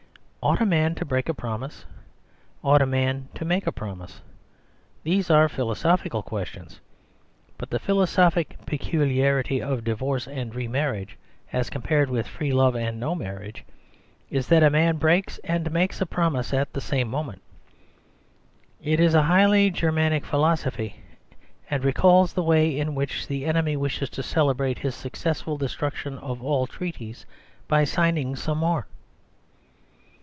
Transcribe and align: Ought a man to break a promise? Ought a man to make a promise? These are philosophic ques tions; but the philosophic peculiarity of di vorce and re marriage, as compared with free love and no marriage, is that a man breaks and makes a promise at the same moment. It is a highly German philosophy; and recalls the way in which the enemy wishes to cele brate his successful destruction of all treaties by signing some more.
Ought 0.43 0.59
a 0.59 0.65
man 0.65 0.95
to 0.95 1.05
break 1.05 1.29
a 1.29 1.35
promise? 1.35 1.85
Ought 2.63 2.81
a 2.81 2.87
man 2.87 3.27
to 3.35 3.45
make 3.45 3.67
a 3.67 3.71
promise? 3.71 4.21
These 5.03 5.29
are 5.29 5.47
philosophic 5.47 6.11
ques 6.13 6.47
tions; 6.47 6.79
but 7.59 7.69
the 7.69 7.77
philosophic 7.77 8.57
peculiarity 8.65 9.61
of 9.61 9.83
di 9.83 9.93
vorce 9.93 10.25
and 10.25 10.55
re 10.55 10.67
marriage, 10.67 11.15
as 11.53 11.69
compared 11.69 12.09
with 12.09 12.25
free 12.27 12.51
love 12.51 12.75
and 12.75 12.99
no 12.99 13.13
marriage, 13.13 13.63
is 14.31 14.47
that 14.47 14.63
a 14.63 14.71
man 14.71 14.97
breaks 14.97 15.37
and 15.43 15.69
makes 15.71 16.01
a 16.01 16.07
promise 16.07 16.55
at 16.55 16.73
the 16.73 16.81
same 16.81 17.07
moment. 17.07 17.43
It 18.81 18.99
is 18.99 19.13
a 19.13 19.21
highly 19.21 19.69
German 19.69 20.21
philosophy; 20.21 21.01
and 21.69 21.85
recalls 21.85 22.33
the 22.33 22.41
way 22.41 22.75
in 22.79 22.95
which 22.95 23.27
the 23.27 23.45
enemy 23.45 23.77
wishes 23.77 24.09
to 24.09 24.23
cele 24.23 24.55
brate 24.55 24.79
his 24.79 24.95
successful 24.95 25.55
destruction 25.55 26.17
of 26.17 26.41
all 26.43 26.65
treaties 26.65 27.27
by 27.67 27.83
signing 27.83 28.35
some 28.35 28.57
more. 28.57 28.87